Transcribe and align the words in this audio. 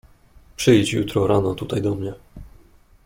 "Przyjdź 0.55 0.93
jutro 0.93 1.27
rano 1.27 1.55
tutaj 1.55 1.81
do 1.81 1.95
mnie." 1.95 2.13